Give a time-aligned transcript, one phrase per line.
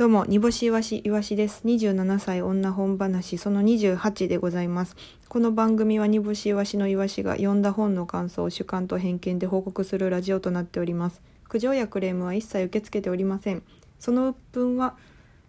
[0.00, 1.60] どうも、煮干しいわしいわしです。
[1.66, 4.96] 27歳女本話その28でございます。
[5.28, 11.20] この番組は煮干しいわしのいわしが読んだ本の感想を主観と偏見で報告するラジオとなっております。
[11.50, 13.62] 苦情やクレームは一切受け付けておりません。
[13.98, 14.94] その鬱憤は、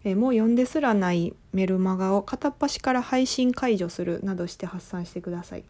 [0.03, 5.63] えもう読んですらないメルマガを片っ端から配信解除するなどして発散してください。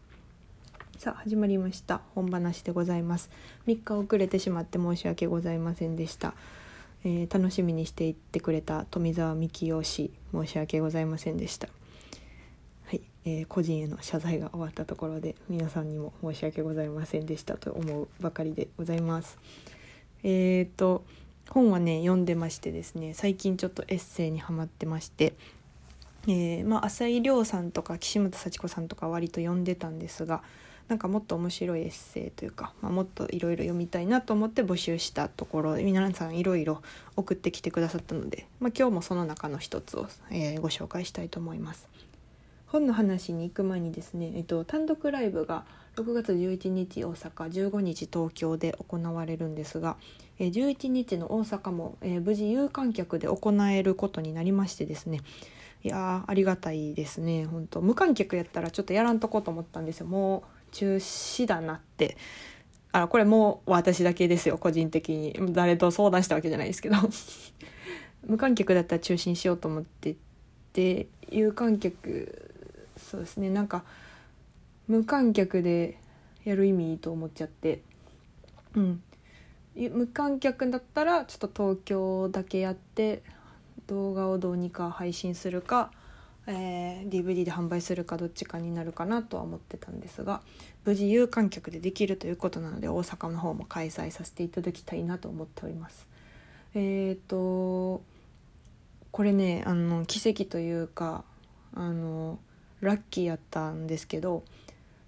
[0.98, 3.28] さあ始まりました本話でございます
[3.66, 6.34] 3日遅れてしまって申し訳ございませんでした、
[7.04, 11.68] えー楽しみにしていってくれた富澤美樹夫氏申し訳ございませんでした。
[12.86, 19.38] はい、えー個人への謝罪が終わったところで皆さんにも申し訳ございませんでしたと思うばかりでございます。
[20.22, 21.04] えー、と
[21.48, 25.34] 本はね読んでましてですね最近ちょっとエッセイにハマってまして
[26.28, 30.42] えーまあ、浅井亮さんとか岸本幸子さんとか割と読んでたんですが
[30.88, 36.82] なんかもっと面白いエッセイというか、まあ、もっといろいろ読みたいなと思って募集したところ皆さんいろいろ
[37.16, 41.88] 送ってきてくださったので、まあ、今日もその中の一つを、えーご紹介したいと思います。
[42.66, 45.64] 本の話に行く前にですね、えっと、単独ライブが
[45.96, 49.96] 6月11日大阪15日東京で行われるんですが、
[50.38, 55.20] えー11日の大阪も、えー無事有観客で行えることになりましてですね
[55.84, 62.16] いやーありがたいですね本当無観客やったらちょっとやらんとこうと思ったんですよもう中止だなって。
[62.94, 65.34] あこれもう私だけですよ個人的に。
[65.52, 66.96] 誰と相談したわけじゃないですけど。
[68.26, 70.14] 無観客だったら中止にしようと思って
[70.72, 72.52] て有観客
[72.96, 73.50] そうですね。
[73.50, 73.84] なんか
[74.88, 75.98] 無観客で
[76.44, 77.82] やる意味と思っちゃって。
[78.74, 79.02] うん。
[79.74, 83.22] 無観客だったらちょっと東京だけやって
[83.86, 85.90] 動画をどうにか配信するか、
[86.46, 90.40] えー DVD で販売するかどっちかになるかなとは思ってたんですが
[90.84, 96.06] 無事有観客でできるということなので大阪の方も開催させていただきたいなと思っております。
[96.74, 98.02] えっ、と
[99.10, 101.24] これねあの奇跡というか
[101.74, 102.38] あの
[102.80, 104.42] ラッキーやったんですけど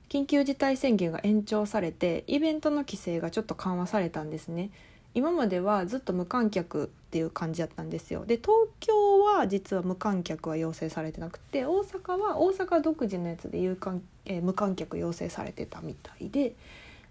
[0.09, 4.71] 緊急事態宣言が延長されてイベントの規制がちょっと緩和されたんですね
[5.15, 16.55] 今まではずっと無観客っていう感じだったんですよで東京は実は無観客は要請されてなくて大阪は大阪独自のやつで有観、えー無観客要請されてたみたいで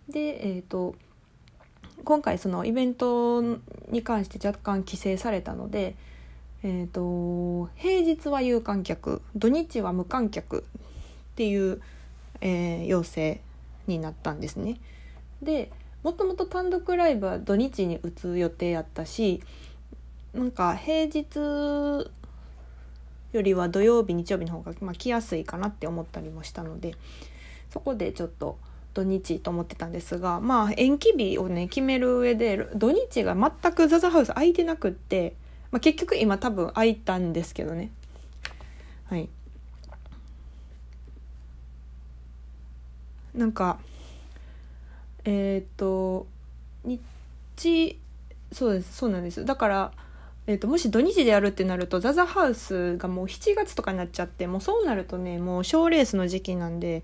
[0.10, 0.96] でえっ、と
[2.04, 3.42] 今回そのイベント
[3.90, 5.96] に関して若干規制されたので
[6.66, 10.64] えー、と平日は有観客土日は無観客っ
[11.36, 11.82] ていう、
[12.40, 13.42] えー要請
[13.86, 14.80] になったんですね。
[15.42, 15.72] で
[16.04, 19.42] もともと単独ライブは土日に打つ予定やったし
[20.34, 22.10] なんか平日
[23.34, 26.96] よりは土曜日日曜日の方が、まあ、来やすいかなって思ったりもしたので
[27.72, 28.58] そこでちょっと
[28.94, 35.36] 土日と思ってたんですがまあ延期日をね決める上で土日が全くザザハウス空いてなくって、
[35.72, 37.92] まあ、結局今多分空いたんですけどね。
[39.06, 39.30] はい。
[43.34, 43.80] なんか
[45.26, 46.28] えっ、と
[46.86, 48.00] 日
[48.52, 49.44] そうですそうなんです。
[49.44, 49.92] だから
[50.46, 57.04] えー、ともし土日でやるってなるとザザハウスがもう7月とかになっちゃってもうそうなるとねもう賞ーレースの時期なんで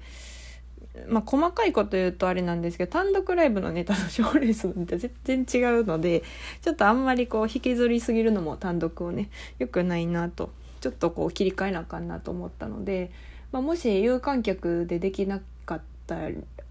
[1.07, 6.23] まあ細かいこと言うとあれなんですけど単独ライブのネタと 賞ーレースのネタ全然違うので
[6.61, 10.49] ちょっとあんまりこう引きずりすぎるのも単独をねよくないなと
[10.81, 13.11] ちょっとこう切り替えなあかんなと思ったので、
[13.51, 16.17] まあ、もし有観客でできなかった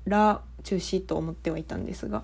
[0.06, 2.22] ら中止と思ってはいたんですが。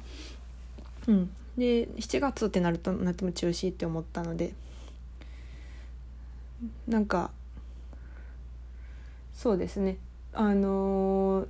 [1.07, 4.55] うん、で7月ってなるとなっても中止って思ったので。
[6.89, 7.31] なんか
[9.35, 9.99] そうですね。
[10.33, 11.47] あのー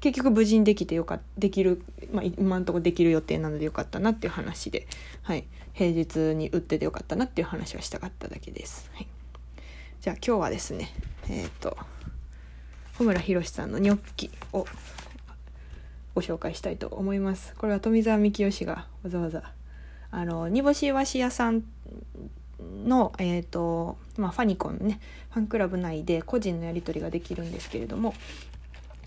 [0.00, 4.88] 結局無事にできてよかったできる、まあ、今のとこできる予定なのでよかったなっていう話で、
[5.22, 5.44] はい、
[5.74, 8.90] 平日に打っててよかったなっていう話はしたかっただけです。
[8.94, 9.06] はい、
[10.00, 10.92] じゃあ今日はですね
[11.28, 11.76] えっ、と
[12.94, 14.66] 穂村弘さんの「ニョッキ」を
[16.14, 17.54] ご紹介したいと思います。
[17.56, 19.52] これは富澤美樹氏がわざわざ
[20.10, 21.62] あの煮干し和紙屋さん
[22.84, 25.00] の、えーとまあ、ファニコンね
[25.30, 28.14] ファンクラブ内で個人のやり取りができるんですけれども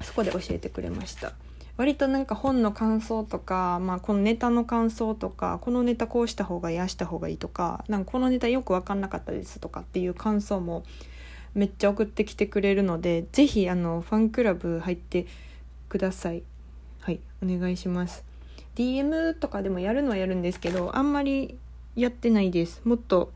[0.02, 1.34] そこで教えてくれました。
[1.78, 10.86] 割となんか本の感想とか、まあ、このネタの感想とかこのネタこうした方がいいあした方がいいとかなんかこのネタよく分かんなかったですとかっていう感想も
[11.54, 15.28] めっちゃ送ってきてくれるので是非あのファンクラブ入って
[15.90, 16.44] ください。
[17.06, 18.26] はいお願いします。
[18.74, 21.56] DM とかでもやるのはやるんですけどあんまり
[21.96, 22.82] やってないです。
[22.84, 23.32] もっと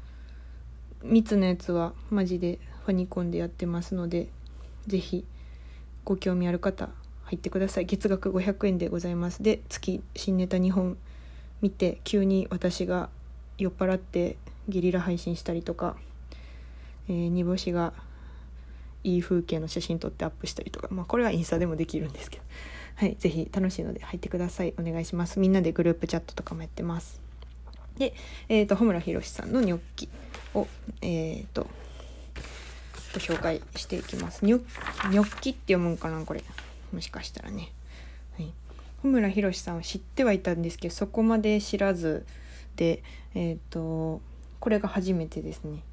[1.03, 4.29] 密なやつはマジでファニコンでやってますので
[4.87, 5.23] 是非
[6.03, 6.89] ご興味ある方
[7.25, 7.85] 入ってください。
[7.85, 9.43] 月額500円でございます。
[9.43, 10.97] で月新ネタ2本
[11.61, 13.11] 見て急に私が
[13.59, 14.37] 酔っ払って
[14.67, 15.95] ゲリラ配信したりとか、
[17.07, 17.93] えー、煮干しが
[19.03, 22.43] いい風景の写真撮ってアップしたりとか、まあ、これはインスタでもできるんですけど、
[22.99, 24.73] はい、ぜひ楽しいので入ってください。
[24.77, 25.39] お願いします。
[25.39, 27.21] みんなでグループチャットとかもやってます。
[27.97, 28.13] で、
[28.49, 30.09] えーと、穂村弘さんのニョッキ
[30.53, 30.67] を
[31.01, 31.65] えっ、ー、と
[33.13, 34.43] ご紹介していきます。
[34.43, 34.57] ニョ
[35.11, 36.43] ニョッキって読むんかなこれ。
[36.91, 37.71] もしかしたらね、
[38.37, 38.51] はい、
[39.01, 42.25] 穂村弘さんは知ってはいたんですけどそこまで知らず
[42.75, 43.01] で
[43.33, 44.19] えっ、ー、と
[44.59, 45.83] これが初めてですね。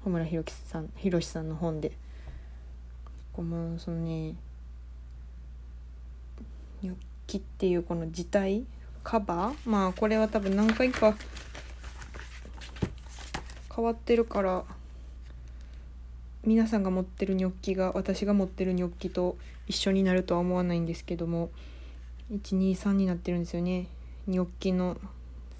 [0.00, 1.92] 穂村弘さん弘さんの本で。
[3.34, 4.34] このそのね
[6.82, 6.96] ニョッ
[7.26, 8.64] キっていうこの字体？
[9.02, 9.70] カバー？
[9.70, 11.16] まあこれは多分何回か
[13.74, 14.64] 変わってるから
[16.44, 19.36] 皆さんが持ってるニョッキが私が持ってるニョッキと
[19.66, 21.50] 一緒になるとは思わないんですけども
[22.32, 23.86] 123になってるんですよね。
[24.26, 24.98] ニョッキの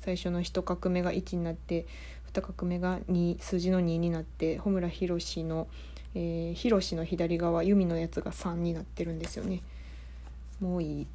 [0.00, 1.87] 最初の1画目が1になって
[2.32, 5.67] 2画目が2数字の2になって穂村弘の
[6.15, 9.62] 「えー、弘の左側弓のやつが3になってるんですよね。
[10.60, 11.06] もういい。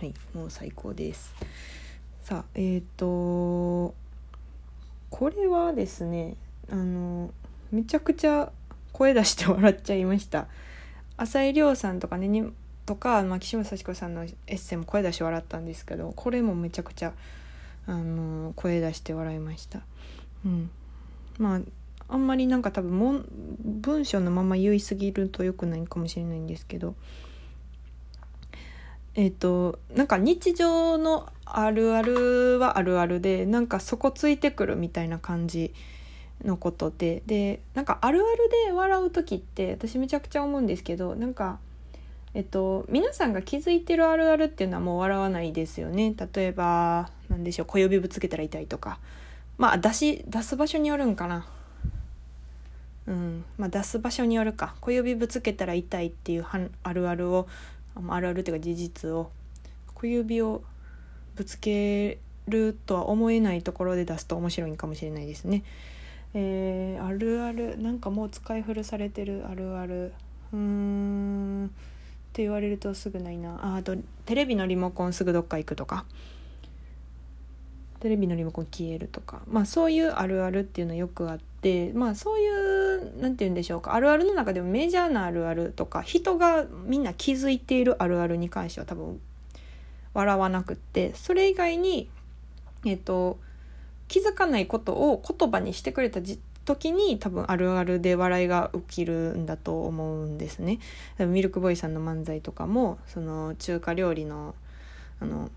[0.00, 1.34] はいもう最高です。
[2.22, 3.94] さあえっ、ー、と
[5.10, 6.36] これはですね
[6.70, 7.30] あの
[7.70, 8.50] めちゃくちゃ
[8.92, 10.46] 声出して笑っちゃいました。
[11.16, 12.50] 浅井亮さんとかねに
[12.86, 17.12] とか、まあ、岸本幸子さんのエッセイも声出して笑ったんですけどこれもめちゃくちゃ
[17.86, 19.80] あの声出して笑いました。
[20.44, 20.70] うん、
[21.38, 21.60] まあ
[22.08, 23.26] あんまりなんか多分
[23.62, 26.94] 文章のまま言い過ぎると良くないかもしれないんですけど
[29.14, 35.72] えっ、ー、となんか日常のあるあるはあるあるでなんか底ついてくるみたいな感じ
[36.44, 41.58] のことででなんかあるあるで笑う時って私めちゃくちゃ思うんですけどなんか
[42.34, 46.14] えっと皆さんが気づいてるあるあるっていうのはもう笑わないですよね。
[46.34, 48.98] 例えば何でしょう小指ぶつけたら痛いとか。
[49.56, 51.46] まあ出し出す場所によるんかな。
[53.06, 53.44] うん。
[53.56, 54.74] まあ出す場所によるか。
[54.80, 56.46] 小指ぶつけたら痛いっていう
[56.82, 57.46] あるあるを
[57.96, 59.30] あるあるっていうか事実を
[59.94, 60.62] 小指を
[61.36, 62.18] ぶつけ
[62.48, 65.62] るとは思えないところで出すと面白いかもしれないですね。
[66.34, 70.12] えー、あるあるなんかもう使い古されてるあるある。
[70.52, 71.66] うーん。
[71.66, 71.68] っ
[72.32, 73.74] て言われるとすぐないな。
[73.74, 73.96] ああと
[74.26, 76.04] テレビのリモコンすぐどっか行くとか。
[78.00, 79.42] テレビのリモコン消えるとか。
[79.46, 81.92] まあそういうあるあるっていうのよくあって。
[81.92, 82.73] まあそういう
[83.18, 89.20] 何て言うんでしょうかあるあるの中でもメジャーなあるあるとか人がみんな気づいているあるあるに関しては多分
[90.14, 92.08] 笑わなくってそれ以外に
[92.84, 93.38] えっ、と
[94.08, 96.20] 気づかないことを言葉にしてくれた
[96.64, 100.78] 時に多分あるあるで笑いが起きるんだと思うんですね。
[101.18, 104.54] ミルクボーイさんの漫才とかもその中華料理の
[105.20, 105.50] あの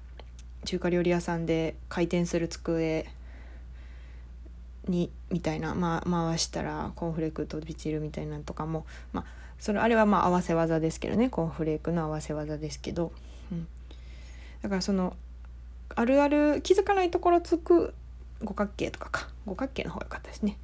[0.66, 3.10] 中華料理屋さんで回転する机
[4.88, 9.26] にみたいな、まあ、回したらコーンフレーク飛び散るみたいなとかも、まあ、
[9.60, 13.12] それあれはまあ合わせ技ですけどねコーンフレークの合わせ技ですけど、
[13.52, 13.68] うん、
[14.62, 15.16] だからその
[15.96, 17.94] あるある気づかないところつく
[18.44, 19.30] 五角形とかか。
[19.46, 20.58] 五角形の方が良かったですね。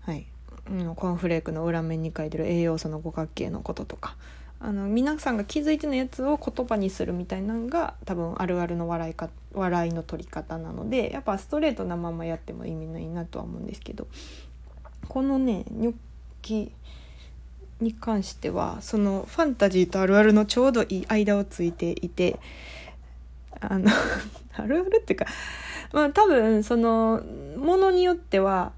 [0.00, 0.26] はい、
[0.70, 4.16] うん、コーンフレークの裏面に書いてる栄養素の五角形のこととか。
[4.58, 14.06] あの皆さんが気づいてないやつを言葉にするみたいなのが多分あるあるの笑いか笑いの取り方なのでやっぱストレートなままやっても意味ないなとは思うんですけど
[15.08, 15.94] このねニョッ
[16.42, 16.72] キ
[17.80, 22.40] に関してはそのファンタジーとあるあるのちょうどいい間をついていて
[23.60, 23.90] あの
[24.56, 25.26] あるあるっていうか
[25.92, 27.22] まあ多分その
[27.58, 28.72] ものによっては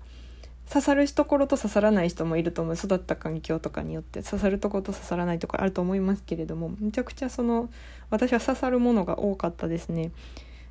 [0.69, 2.75] 刺さるところと刺さらない人もいると思う。
[2.75, 4.23] 育った環境とかによって。
[4.23, 6.73] 刺さるところと刺さらないところあると思いますけれども。
[6.79, 7.71] めちゃくちゃその
[8.11, 10.11] 私は刺さるものが多かったですね。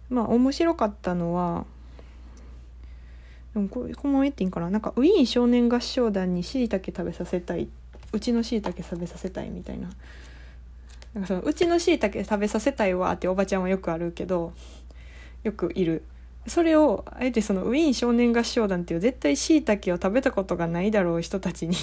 [0.10, 1.66] まあ面白かったのは
[3.54, 4.70] でもこれこのまま言っていいんかな。
[4.70, 7.68] なんかウィーン少年合唱団にしいたけ食べさせたい。
[8.14, 9.90] うちのしいたけ食べさせたいみたいな。
[11.16, 14.54] なんかそのうちのしいたけ食べさせたいわっておばちゃんはよくあるけど
[15.44, 16.04] よくいる。
[16.48, 21.76] それをあえてそのウィーン少年合唱団っていう絶対しいたけを食べたことがないだろう人たちに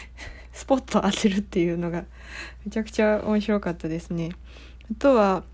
[0.52, 2.04] スポット当てるっていうのが
[2.64, 4.30] めちゃくちゃ面白かったですね。
[4.90, 5.44] あとは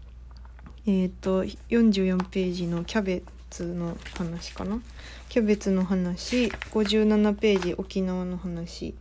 [0.87, 4.81] えっ、ー、と44ページのキャベツの話かな。
[5.29, 8.93] キャベツの話57ページ沖縄の話。
[8.93, 8.95] ち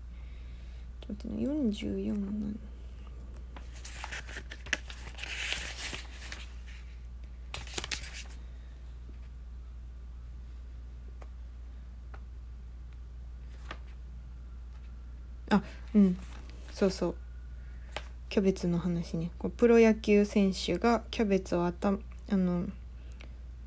[1.10, 2.60] ょっと待ってね44の何
[15.51, 15.62] あ
[15.96, 16.18] うん。
[16.72, 17.16] そうそう。
[18.30, 19.32] キャベツの話ね。
[19.40, 22.66] こうプロ野球選手がキャベツをあたあの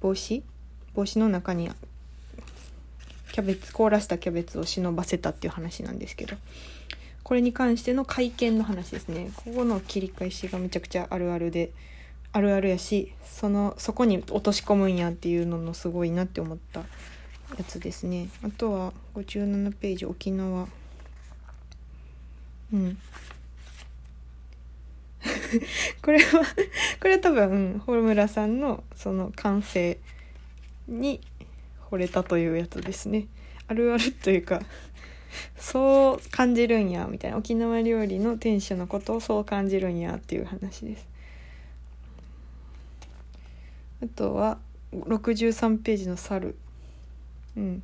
[0.00, 0.42] 帽子？
[0.94, 1.70] 帽子の中に
[3.32, 6.36] キャベツ凍らしたキャベツを忍ばせたっていう話なんですけど。
[7.24, 9.30] これに関しての会見の話ですね。
[9.34, 11.72] ここの切り返しがめちゃくちゃあるあるで
[12.32, 18.28] あるあるやしそのそこに落とし込むんやっていうののすごいなって思ったやつですね。
[18.42, 20.68] あとは57ページ沖縄。
[22.72, 22.98] うん。
[26.02, 26.44] これは
[27.00, 29.98] これは多分穂村さんのその感性
[30.86, 31.20] に
[31.90, 33.26] 惚れたというやつですね。
[33.66, 34.60] あるあるというか
[35.56, 37.36] そう感じるんやみたいな。
[37.36, 41.08] 沖縄料理の店主のことをそう感じるんやっていう話です。
[44.02, 44.58] あとは
[44.92, 46.56] 63ページの猿。
[47.56, 47.82] うん。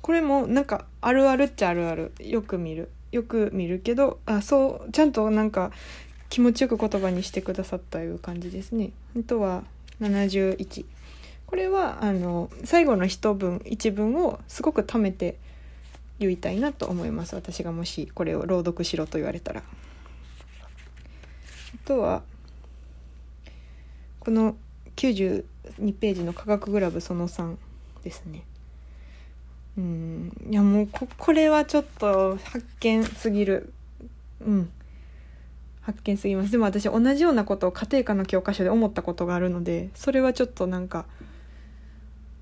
[0.00, 2.12] これもなんかあるあるっちゃあるある。
[2.20, 2.90] よく見る。
[3.14, 5.70] よく見るけどあそうちゃんとなんか
[6.28, 9.62] 気持ちよく言葉にしてくださったいう感じですねあとは
[10.00, 10.84] 71
[11.46, 15.36] これはあの最後の一文一文をすごく貯めて
[16.18, 19.62] 言いたいなと思います私がもしこれを朗読しろと言われたら。
[19.62, 19.64] あ
[21.86, 22.22] とは
[24.20, 24.56] この
[24.96, 25.44] 92
[26.00, 27.56] ページの「科学クラブその3」
[28.02, 28.44] ですね。
[29.76, 30.32] うん。
[30.50, 33.72] いやもうここれはちょっと発見すぎる。
[34.40, 34.70] うん。
[35.84, 36.50] 発見すぎます。
[36.50, 41.04] でも私同じようなことを家庭科の教科書で思ったことがあるのでそれはちょっとなんか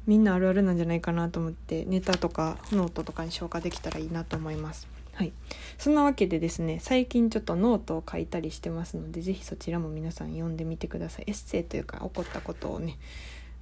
[0.06, 4.88] みんなあるあるなんじゃないかなと思ってネタとかノートとかに消化できたらいいなと思います。
[5.14, 5.32] はい、
[5.76, 11.24] そんなわけでですね最近ちょっとノートを書いたりしてますので是非そちらも皆さん読んでみてください。
[11.26, 12.96] エッセイというか起こったことをね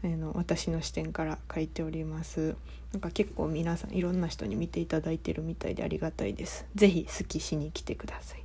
[0.03, 2.57] あの私の視点から書いております。
[2.93, 6.67] なんか結構皆さんいろんな人に見ていただいてるみたいでありがたいです。
[6.75, 8.45] 是非好きしに来てください。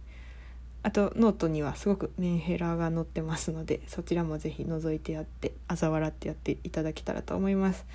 [0.84, 7.86] あとノートにはすごくメンヘラが載ってますのでそちらも是非覗いてやって嘲笑ってやっていただけたらと思います。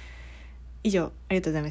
[0.82, 1.68] 以上ありがとうございました。